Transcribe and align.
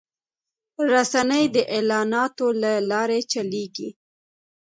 رسنۍ 0.93 1.45
د 1.55 1.57
اعلاناتو 1.75 2.47
له 2.61 2.71
لارې 2.91 3.19
چلېږي 3.31 3.89